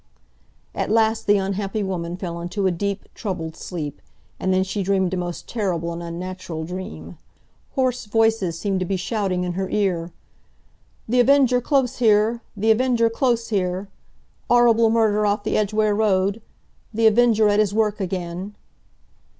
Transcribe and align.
At 0.73 0.89
last 0.89 1.27
the 1.27 1.37
unhappy 1.37 1.83
woman 1.83 2.17
fell 2.17 2.41
into 2.41 2.65
a 2.65 2.71
deep, 2.71 3.07
troubled 3.13 3.55
sleep; 3.55 4.01
and 4.39 4.51
then 4.51 4.63
she 4.63 4.81
dreamed 4.81 5.13
a 5.13 5.17
most 5.17 5.47
terrible 5.47 5.93
and 5.93 6.01
unnatural 6.01 6.63
dream. 6.63 7.19
Hoarse 7.75 8.05
voices 8.05 8.57
seemed 8.57 8.79
to 8.79 8.85
be 8.87 8.97
shouting 8.97 9.43
in 9.43 9.53
her 9.53 9.69
ear: 9.69 10.11
"The 11.07 11.19
Avenger 11.19 11.61
close 11.61 11.97
here! 11.97 12.41
The 12.57 12.71
Avenger 12.71 13.11
close 13.11 13.49
here!" 13.49 13.89
"'Orrible 14.49 14.89
murder 14.89 15.23
off 15.27 15.43
the 15.43 15.55
Edgware 15.55 15.93
Road!" 15.93 16.41
"The 16.91 17.05
Avenger 17.05 17.47
at 17.47 17.59
his 17.59 17.71
work 17.71 17.99
again!" 17.99 18.55